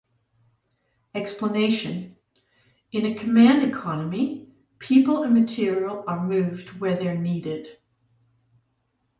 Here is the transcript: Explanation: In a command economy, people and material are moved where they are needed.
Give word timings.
Explanation: 1.13 2.15
In 2.91 3.05
a 3.05 3.13
command 3.13 3.63
economy, 3.63 4.49
people 4.79 5.21
and 5.21 5.35
material 5.35 6.03
are 6.07 6.25
moved 6.25 6.79
where 6.79 6.95
they 6.97 7.07
are 7.07 7.15
needed. 7.15 7.77